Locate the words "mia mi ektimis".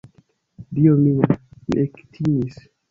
1.03-2.63